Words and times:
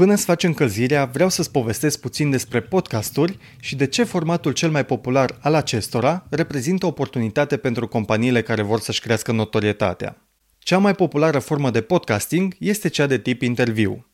Până 0.00 0.14
să 0.14 0.24
faci 0.24 0.42
încălzirea, 0.42 1.04
vreau 1.04 1.28
să-ți 1.28 1.50
povestesc 1.50 2.00
puțin 2.00 2.30
despre 2.30 2.60
podcasturi 2.60 3.38
și 3.60 3.76
de 3.76 3.86
ce 3.86 4.04
formatul 4.04 4.52
cel 4.52 4.70
mai 4.70 4.84
popular 4.84 5.38
al 5.40 5.54
acestora 5.54 6.26
reprezintă 6.30 6.84
o 6.84 6.88
oportunitate 6.88 7.56
pentru 7.56 7.88
companiile 7.88 8.42
care 8.42 8.62
vor 8.62 8.80
să-și 8.80 9.00
crească 9.00 9.32
notorietatea. 9.32 10.16
Cea 10.58 10.78
mai 10.78 10.94
populară 10.94 11.38
formă 11.38 11.70
de 11.70 11.80
podcasting 11.80 12.54
este 12.58 12.88
cea 12.88 13.06
de 13.06 13.18
tip 13.18 13.42
interviu. 13.42 14.06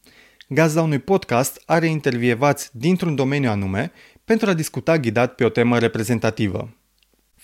Gazda 0.49 0.83
unui 0.83 0.99
podcast 0.99 1.63
are 1.67 1.87
intervievați 1.87 2.71
dintr-un 2.73 3.15
domeniu 3.15 3.51
anume 3.51 3.93
pentru 4.25 4.51
a 4.51 4.55
discuta 4.55 4.99
ghidat 4.99 5.35
pe 5.35 5.45
o 5.45 5.49
temă 5.49 5.79
reprezentativă. 5.79 6.77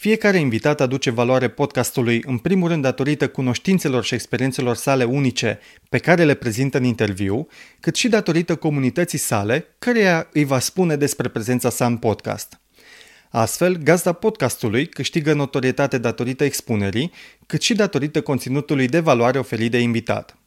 Fiecare 0.02 0.38
invitat 0.38 0.80
aduce 0.80 1.10
valoare 1.10 1.48
podcastului 1.48 2.22
în 2.26 2.38
primul 2.38 2.68
rând 2.68 2.82
datorită 2.82 3.28
cunoștințelor 3.28 4.04
și 4.04 4.14
experiențelor 4.14 4.76
sale 4.76 5.04
unice 5.04 5.58
pe 5.88 5.98
care 5.98 6.24
le 6.24 6.34
prezintă 6.34 6.78
în 6.78 6.84
interviu, 6.84 7.46
cât 7.80 7.94
și 7.94 8.08
datorită 8.08 8.56
comunității 8.56 9.18
sale, 9.18 9.66
căreia 9.78 10.28
îi 10.32 10.44
va 10.44 10.58
spune 10.58 10.96
despre 10.96 11.28
prezența 11.28 11.70
sa 11.70 11.86
în 11.86 11.96
podcast. 11.96 12.60
Astfel, 13.30 13.76
gazda 13.76 14.12
podcastului 14.12 14.86
câștigă 14.86 15.32
notorietate 15.32 15.98
datorită 15.98 16.44
expunerii, 16.44 17.12
cât 17.46 17.62
și 17.62 17.74
datorită 17.74 18.20
conținutului 18.20 18.88
de 18.88 19.00
valoare 19.00 19.38
oferit 19.38 19.70
de 19.70 19.78
invitat. 19.78 20.38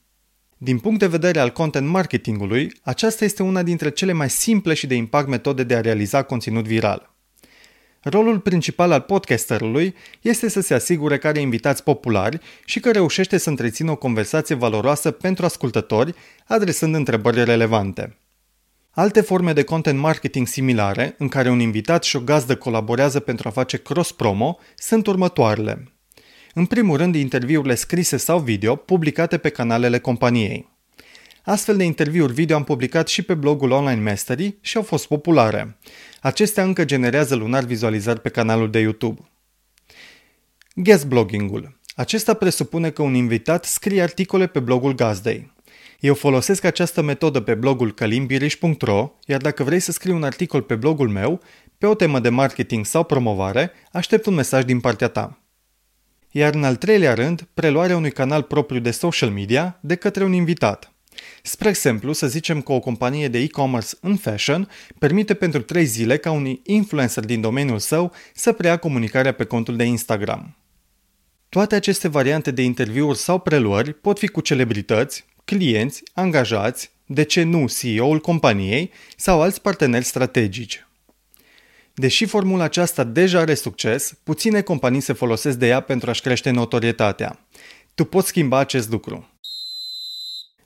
Din 0.57 0.79
punct 0.79 0.99
de 0.99 1.07
vedere 1.07 1.39
al 1.39 1.51
content 1.51 1.87
marketingului, 1.87 2.71
aceasta 2.83 3.25
este 3.25 3.43
una 3.43 3.63
dintre 3.63 3.89
cele 3.89 4.11
mai 4.11 4.29
simple 4.29 4.73
și 4.73 4.87
de 4.87 4.95
impact 4.95 5.27
metode 5.27 5.63
de 5.63 5.75
a 5.75 5.81
realiza 5.81 6.23
conținut 6.23 6.65
viral. 6.65 7.14
Rolul 8.07 8.39
principal 8.39 8.91
al 8.91 9.01
podcasterului 9.01 9.95
este 10.21 10.49
să 10.49 10.61
se 10.61 10.73
asigure 10.73 11.17
că 11.17 11.27
are 11.27 11.39
invitați 11.39 11.83
populari 11.83 12.39
și 12.65 12.79
că 12.79 12.91
reușește 12.91 13.37
să 13.37 13.49
întrețină 13.49 13.91
o 13.91 13.95
conversație 13.95 14.55
valoroasă 14.55 15.11
pentru 15.11 15.45
ascultători, 15.45 16.15
adresând 16.47 16.95
întrebări 16.95 17.43
relevante. 17.43 18.17
Alte 18.91 19.21
forme 19.21 19.53
de 19.53 19.63
content 19.63 19.99
marketing 19.99 20.47
similare, 20.47 21.15
în 21.17 21.27
care 21.27 21.49
un 21.49 21.59
invitat 21.59 22.03
și 22.03 22.15
o 22.15 22.19
gazdă 22.19 22.55
colaborează 22.55 23.19
pentru 23.19 23.47
a 23.47 23.51
face 23.51 23.77
cross-promo, 23.77 24.59
sunt 24.75 25.07
următoarele. 25.07 25.93
În 26.53 26.65
primul 26.65 26.97
rând, 26.97 27.15
interviurile 27.15 27.75
scrise 27.75 28.17
sau 28.17 28.39
video 28.39 28.75
publicate 28.75 29.37
pe 29.37 29.49
canalele 29.49 29.99
companiei. 29.99 30.73
Astfel 31.43 31.77
de 31.77 31.83
interviuri 31.83 32.33
video 32.33 32.55
am 32.55 32.63
publicat 32.63 33.07
și 33.07 33.21
pe 33.21 33.33
blogul 33.33 33.71
Online 33.71 34.01
Mastery 34.01 34.57
și 34.61 34.77
au 34.77 34.83
fost 34.83 35.07
populare. 35.07 35.77
Acestea 36.25 36.63
încă 36.63 36.85
generează 36.85 37.35
lunar 37.35 37.63
vizualizări 37.63 38.21
pe 38.21 38.29
canalul 38.29 38.69
de 38.71 38.79
YouTube. 38.79 39.21
Guest 40.75 41.05
blogging-ul. 41.05 41.79
Acesta 41.95 42.33
presupune 42.33 42.89
că 42.89 43.01
un 43.01 43.13
invitat 43.13 43.65
scrie 43.65 44.01
articole 44.01 44.47
pe 44.47 44.59
blogul 44.59 44.95
gazdei. 44.95 45.53
Eu 45.99 46.13
folosesc 46.13 46.63
această 46.63 47.01
metodă 47.01 47.39
pe 47.39 47.53
blogul 47.53 47.93
calimbiriș.ro, 47.93 49.11
iar 49.25 49.41
dacă 49.41 49.63
vrei 49.63 49.79
să 49.79 49.91
scrii 49.91 50.13
un 50.13 50.23
articol 50.23 50.61
pe 50.61 50.75
blogul 50.75 51.09
meu, 51.09 51.41
pe 51.77 51.85
o 51.85 51.95
temă 51.95 52.19
de 52.19 52.29
marketing 52.29 52.85
sau 52.85 53.03
promovare, 53.03 53.71
aștept 53.91 54.25
un 54.25 54.33
mesaj 54.33 54.63
din 54.63 54.79
partea 54.79 55.07
ta. 55.07 55.39
Iar 56.31 56.53
în 56.53 56.63
al 56.63 56.75
treilea 56.75 57.13
rând, 57.13 57.47
preluarea 57.53 57.97
unui 57.97 58.11
canal 58.11 58.41
propriu 58.41 58.79
de 58.79 58.91
social 58.91 59.29
media 59.29 59.79
de 59.81 59.95
către 59.95 60.23
un 60.23 60.33
invitat– 60.33 60.89
Spre 61.47 61.69
exemplu, 61.69 62.13
să 62.13 62.27
zicem 62.27 62.61
că 62.61 62.71
o 62.71 62.79
companie 62.79 63.27
de 63.27 63.37
e-commerce 63.37 63.95
în 64.01 64.15
fashion 64.15 64.69
permite 64.99 65.33
pentru 65.33 65.61
3 65.61 65.85
zile 65.85 66.17
ca 66.17 66.31
un 66.31 66.59
influencer 66.63 67.25
din 67.25 67.41
domeniul 67.41 67.79
său 67.79 68.11
să 68.33 68.51
preia 68.51 68.77
comunicarea 68.77 69.31
pe 69.31 69.43
contul 69.43 69.75
de 69.75 69.83
Instagram. 69.83 70.57
Toate 71.49 71.75
aceste 71.75 72.07
variante 72.07 72.51
de 72.51 72.61
interviuri 72.61 73.17
sau 73.17 73.39
preluări 73.39 73.93
pot 73.93 74.19
fi 74.19 74.27
cu 74.27 74.41
celebrități, 74.41 75.25
clienți, 75.43 76.03
angajați, 76.13 76.91
de 77.05 77.23
ce 77.23 77.43
nu 77.43 77.67
CEO-ul 77.67 78.19
companiei 78.19 78.91
sau 79.17 79.41
alți 79.41 79.61
parteneri 79.61 80.05
strategici. 80.05 80.87
Deși 81.93 82.25
formula 82.25 82.63
aceasta 82.63 83.03
deja 83.03 83.39
are 83.39 83.53
succes, 83.53 84.13
puține 84.23 84.61
companii 84.61 85.01
se 85.01 85.13
folosesc 85.13 85.57
de 85.57 85.67
ea 85.67 85.79
pentru 85.79 86.09
a-și 86.09 86.21
crește 86.21 86.49
notorietatea. 86.49 87.47
Tu 87.95 88.03
poți 88.03 88.27
schimba 88.27 88.57
acest 88.57 88.89
lucru. 88.89 89.29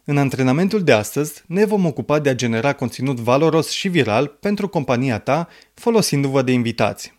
În 0.10 0.18
antrenamentul 0.18 0.84
de 0.84 0.92
astăzi 0.92 1.44
ne 1.48 1.66
vom 1.66 1.86
ocupa 1.86 2.20
de 2.20 2.30
a 2.30 2.36
genera 2.36 2.74
conținut 2.74 3.20
valoros 3.20 3.70
și 3.70 3.88
viral 3.88 4.28
pentru 4.28 4.68
compania 4.68 5.20
ta 5.20 5.48
folosindu-vă 5.74 6.42
de 6.42 6.52
invitați. 6.52 7.14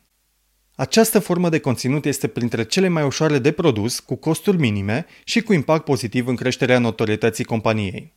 Această 0.74 1.18
formă 1.18 1.48
de 1.48 1.58
conținut 1.58 2.04
este 2.04 2.26
printre 2.26 2.64
cele 2.64 2.88
mai 2.88 3.02
ușoare 3.02 3.38
de 3.38 3.52
produs, 3.52 4.00
cu 4.00 4.14
costuri 4.14 4.56
minime 4.56 5.06
și 5.24 5.40
cu 5.40 5.52
impact 5.52 5.84
pozitiv 5.84 6.26
în 6.26 6.36
creșterea 6.36 6.78
notorietății 6.78 7.44
companiei. 7.44 8.12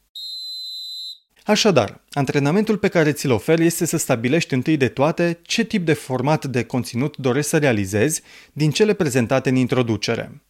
Așadar, 1.43 2.03
antrenamentul 2.11 2.77
pe 2.77 2.87
care 2.87 3.11
ți-l 3.11 3.31
ofer 3.31 3.59
este 3.59 3.85
să 3.85 3.97
stabilești 3.97 4.53
întâi 4.53 4.77
de 4.77 4.87
toate 4.87 5.39
ce 5.41 5.63
tip 5.63 5.85
de 5.85 5.93
format 5.93 6.45
de 6.45 6.63
conținut 6.63 7.17
dorești 7.17 7.49
să 7.49 7.57
realizezi 7.57 8.21
din 8.53 8.71
cele 8.71 8.93
prezentate 8.93 9.49
în 9.49 9.55
introducere. 9.55 10.41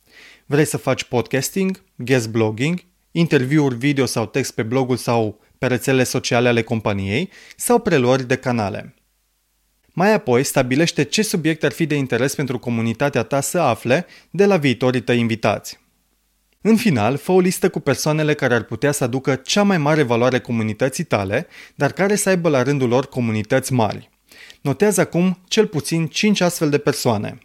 Vrei 0.45 0.65
să 0.65 0.77
faci 0.77 1.03
podcasting, 1.03 1.83
guest 1.95 2.29
blogging, 2.29 2.83
interviuri 3.15 3.75
video 3.75 4.05
sau 4.05 4.25
text 4.25 4.53
pe 4.53 4.63
blogul 4.63 4.97
sau 4.97 5.39
pe 5.57 5.67
rețelele 5.67 6.03
sociale 6.03 6.47
ale 6.47 6.61
companiei 6.61 7.29
sau 7.55 7.79
preluări 7.79 8.27
de 8.27 8.35
canale. 8.35 8.93
Mai 9.93 10.13
apoi, 10.13 10.43
stabilește 10.43 11.03
ce 11.03 11.21
subiect 11.21 11.63
ar 11.63 11.71
fi 11.71 11.85
de 11.85 11.95
interes 11.95 12.35
pentru 12.35 12.59
comunitatea 12.59 13.23
ta 13.23 13.41
să 13.41 13.59
afle 13.59 14.05
de 14.29 14.45
la 14.45 14.57
viitorii 14.57 15.01
tăi 15.01 15.19
invitați. 15.19 15.81
În 16.61 16.75
final, 16.75 17.17
fă 17.17 17.31
o 17.31 17.39
listă 17.39 17.69
cu 17.69 17.79
persoanele 17.79 18.33
care 18.33 18.53
ar 18.53 18.63
putea 18.63 18.91
să 18.91 19.03
aducă 19.03 19.35
cea 19.35 19.63
mai 19.63 19.77
mare 19.77 20.03
valoare 20.03 20.39
comunității 20.39 21.03
tale, 21.03 21.47
dar 21.75 21.91
care 21.91 22.15
să 22.15 22.29
aibă 22.29 22.49
la 22.49 22.63
rândul 22.63 22.89
lor 22.89 23.07
comunități 23.07 23.73
mari. 23.73 24.09
Notează 24.61 25.01
acum 25.01 25.39
cel 25.47 25.67
puțin 25.67 26.07
5 26.07 26.41
astfel 26.41 26.69
de 26.69 26.77
persoane. 26.77 27.37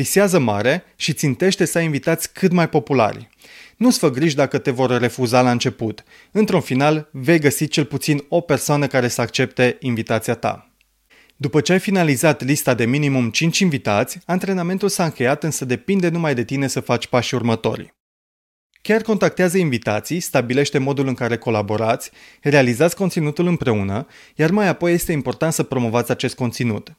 Visează 0.00 0.38
mare 0.38 0.84
și 0.96 1.12
țintește 1.12 1.64
să 1.64 1.78
ai 1.78 1.84
invitați 1.84 2.32
cât 2.32 2.52
mai 2.52 2.68
populari. 2.68 3.28
Nu-ți 3.76 3.98
fă 3.98 4.10
griji 4.10 4.34
dacă 4.34 4.58
te 4.58 4.70
vor 4.70 4.98
refuza 4.98 5.42
la 5.42 5.50
început. 5.50 6.04
Într-un 6.30 6.60
final, 6.60 7.08
vei 7.12 7.38
găsi 7.38 7.68
cel 7.68 7.84
puțin 7.84 8.24
o 8.28 8.40
persoană 8.40 8.86
care 8.86 9.08
să 9.08 9.20
accepte 9.20 9.76
invitația 9.80 10.34
ta. 10.34 10.70
După 11.36 11.60
ce 11.60 11.72
ai 11.72 11.78
finalizat 11.78 12.42
lista 12.44 12.74
de 12.74 12.84
minimum 12.84 13.30
5 13.30 13.58
invitați, 13.58 14.18
antrenamentul 14.26 14.88
s-a 14.88 15.04
încheiat 15.04 15.44
însă 15.44 15.64
depinde 15.64 16.08
numai 16.08 16.34
de 16.34 16.44
tine 16.44 16.66
să 16.66 16.80
faci 16.80 17.06
pașii 17.06 17.36
următori. 17.36 17.94
Chiar 18.82 19.02
contactează 19.02 19.58
invitații, 19.58 20.20
stabilește 20.20 20.78
modul 20.78 21.06
în 21.06 21.14
care 21.14 21.36
colaborați, 21.36 22.10
realizați 22.42 22.96
conținutul 22.96 23.46
împreună, 23.46 24.06
iar 24.34 24.50
mai 24.50 24.68
apoi 24.68 24.92
este 24.92 25.12
important 25.12 25.52
să 25.52 25.62
promovați 25.62 26.10
acest 26.10 26.34
conținut. 26.34 26.96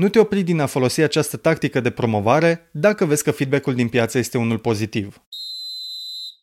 Nu 0.00 0.08
te 0.08 0.18
opri 0.18 0.42
din 0.42 0.60
a 0.60 0.66
folosi 0.66 1.00
această 1.00 1.36
tactică 1.36 1.80
de 1.80 1.90
promovare 1.90 2.68
dacă 2.72 3.04
vezi 3.04 3.22
că 3.22 3.30
feedback-ul 3.30 3.74
din 3.74 3.88
piață 3.88 4.18
este 4.18 4.38
unul 4.38 4.58
pozitiv. 4.58 5.22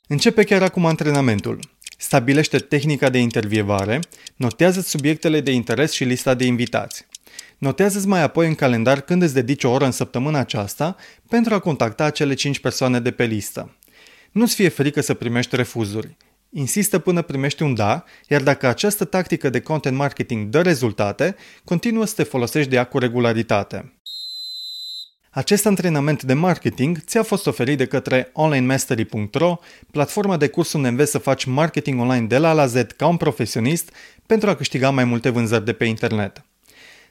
Începe 0.08 0.44
chiar 0.44 0.62
acum 0.62 0.86
antrenamentul. 0.86 1.60
Stabilește 1.98 2.58
tehnica 2.58 3.10
de 3.10 3.18
intervievare, 3.18 4.00
notează 4.36 4.82
subiectele 4.82 5.42
de 5.42 5.52
interes 5.52 5.92
și 5.92 6.04
lista 6.04 6.34
de 6.34 6.46
invitați. 6.46 7.06
Notează-ți 7.58 8.08
mai 8.08 8.22
apoi 8.22 8.48
în 8.48 8.56
calendar 8.56 9.02
când 9.02 9.22
îți 9.22 9.34
dedici 9.34 9.64
o 9.64 9.70
oră 9.70 9.86
în 9.86 9.92
săptămâna 9.92 10.40
aceasta 10.40 10.96
pentru 11.30 11.54
a 11.54 11.60
contacta 11.60 12.10
cele 12.10 12.34
5 12.34 12.60
persoane 12.60 13.00
de 13.00 13.12
pe 13.12 13.26
listă. 13.26 13.76
Nu-ți 14.32 14.56
fie 14.56 14.70
frică 14.70 15.02
să 15.02 15.14
primești 15.14 15.56
refuzuri. 15.56 16.18
Insistă 16.50 17.00
până 17.00 17.22
primești 17.22 17.64
un 17.64 17.74
da, 17.74 18.04
iar 18.28 18.42
dacă 18.42 18.68
această 18.68 19.06
tactică 19.06 19.50
de 19.50 19.60
content 19.60 19.98
marketing 19.98 20.50
dă 20.50 20.62
rezultate, 20.62 21.36
continuă 21.64 22.06
să 22.06 22.14
te 22.16 22.24
folosești 22.24 22.70
de 22.70 22.76
ea 22.76 22.84
cu 22.84 22.98
regularitate. 22.98 23.92
Acest 25.30 25.66
antrenament 25.66 26.24
de 26.24 26.34
marketing 26.34 26.98
ți-a 27.00 27.24
fost 27.24 27.48
oferit 27.48 27.78
de 27.78 27.86
către 27.86 28.30
onlinemastery.ro, 28.34 29.58
platforma 29.92 30.38
de 30.38 30.48
curs 30.48 30.74
unde 30.74 30.88
înveți 30.88 31.12
să 31.12 31.18
faci 31.18 31.46
marketing 31.46 32.00
online 32.00 32.26
de 32.26 32.38
la 32.38 32.50
A 32.50 32.54
la 32.54 32.66
Z 32.66 32.76
ca 32.96 33.08
un 33.08 33.18
profesionist 33.18 33.92
pentru 34.26 34.50
a 34.50 34.56
câștiga 34.56 34.90
mai 34.90 35.04
multe 35.04 35.30
vânzări 35.30 35.66
de 35.66 35.74
pe 35.74 35.86
internet. 35.86 36.47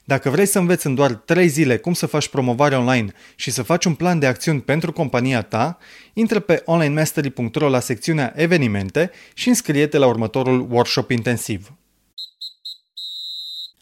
Dacă 0.07 0.29
vrei 0.29 0.45
să 0.45 0.59
înveți 0.59 0.85
în 0.85 0.95
doar 0.95 1.13
3 1.13 1.47
zile 1.47 1.77
cum 1.77 1.93
să 1.93 2.05
faci 2.05 2.27
promovare 2.27 2.75
online 2.75 3.11
și 3.35 3.51
să 3.51 3.63
faci 3.63 3.85
un 3.85 3.93
plan 3.93 4.19
de 4.19 4.25
acțiuni 4.25 4.61
pentru 4.61 4.91
compania 4.91 5.41
ta, 5.41 5.77
intră 6.13 6.39
pe 6.39 6.61
onlinemastery.ro 6.65 7.69
la 7.69 7.79
secțiunea 7.79 8.33
evenimente 8.35 9.11
și 9.33 9.47
înscrie-te 9.47 9.97
la 9.97 10.07
următorul 10.07 10.67
workshop 10.69 11.11
intensiv. 11.11 11.73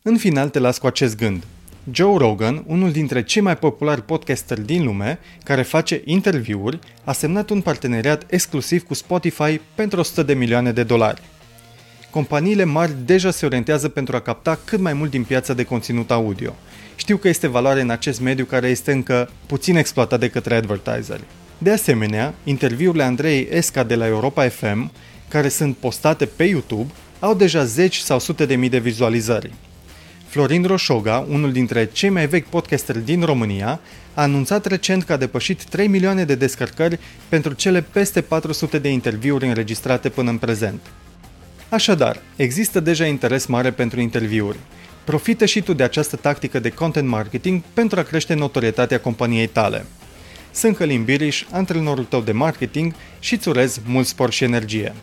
În 0.01 0.17
final 0.17 0.49
te 0.49 0.59
las 0.59 0.77
cu 0.77 0.87
acest 0.87 1.17
gând– 1.17 1.43
Joe 1.91 2.17
Rogan, 2.17 2.63
unul 2.67 2.91
dintre 2.91 3.23
cei 3.23 3.41
mai 3.41 3.57
populari 3.57 4.01
podcasteri 4.01 4.65
din 4.65 4.83
lume, 4.83 5.19
care 5.43 5.61
face 5.61 6.01
interviuri, 6.05 6.79
a 7.03 7.11
semnat 7.11 7.49
un 7.49 7.61
parteneriat 7.61 8.23
exclusiv 8.27 8.83
cu 8.83 8.93
Spotify 8.93 9.61
pentru 9.75 9.99
100 9.99 10.23
de 10.23 10.33
milioane 10.33 10.71
de 10.71 10.83
dolari. 10.83 11.21
Companiile 12.15 12.63
mari 12.63 12.95
deja 13.05 13.31
se 13.31 13.45
orientează 13.45 13.89
pentru 13.89 14.15
a 14.15 14.19
capta 14.19 14.59
cât 14.65 14.79
mai 14.79 14.93
mult 14.93 15.09
din 15.09 15.23
piața 15.23 15.53
de 15.53 15.63
conținut 15.63 16.11
audio. 16.11 16.55
Știu 16.95 17.17
că 17.17 17.27
este 17.27 17.47
valoare 17.47 17.81
în 17.81 17.89
acest 17.89 18.21
mediu 18.21 18.45
care 18.45 18.67
este 18.67 18.91
încă 18.91 19.29
puțin 19.45 19.75
exploatat 19.75 20.19
de 20.19 20.29
către 20.29 20.55
advertiseri. 20.55 21.23
De 21.57 21.71
asemenea, 21.71 22.33
interviurile 22.43 23.03
Andrei 23.03 23.47
Esca 23.51 23.83
de 23.83 23.95
la 23.95 24.07
Europa 24.07 24.47
FM, 24.49 24.91
care 25.27 25.49
sunt 25.49 25.77
postate 25.77 26.25
pe 26.25 26.43
YouTube, 26.43 26.91
au 27.19 27.33
deja 27.33 27.63
zeci 27.63 27.97
sau 27.97 28.19
sute 28.19 28.45
de 28.45 28.55
mii 28.55 28.69
de 28.69 28.79
vizualizări. 28.79 29.53
Florin 30.27 30.63
Roșoga, 30.63 31.25
unul 31.29 31.51
dintre 31.51 31.85
cei 31.85 32.09
mai 32.09 32.27
vechi 32.27 32.47
podcasteri 32.47 33.05
din 33.05 33.21
România, 33.21 33.79
a 34.13 34.21
anunțat 34.21 34.65
recent 34.65 35.03
că 35.03 35.13
a 35.13 35.17
depășit 35.17 35.63
3 35.63 35.87
milioane 35.87 36.23
de 36.23 36.35
descărcări 36.35 36.99
pentru 37.29 37.53
cele 37.53 37.81
peste 37.81 38.21
400 38.21 38.79
de 38.79 38.89
interviuri 38.89 39.47
înregistrate 39.47 40.09
până 40.09 40.29
în 40.29 40.37
prezent. 40.37 40.79
Așadar, 41.69 42.21
există 42.35 42.79
deja 42.79 43.05
interes 43.05 43.45
mare 43.45 43.71
pentru 43.71 43.99
interviuri. 43.99 44.57
Profită 45.03 45.45
și 45.45 45.61
tu 45.61 45.73
de 45.73 45.83
această 45.83 46.15
tactică 46.15 46.59
de 46.59 46.69
content 46.69 47.07
marketing 47.07 47.61
pentru 47.73 47.99
a 47.99 48.03
crește 48.03 48.33
notorietatea 48.33 48.99
companiei 48.99 49.47
tale. 49.47 49.85
Sunt 50.51 50.75
Călim 50.75 51.03
Biriș, 51.03 51.45
antrenorul 51.51 52.03
tău 52.03 52.21
de 52.21 52.31
marketing 52.31 52.93
și 53.19 53.33
îți 53.33 53.47
urez 53.47 53.79
mult 53.85 54.07
spor 54.07 54.31
și 54.31 54.43
energie. 54.43 54.93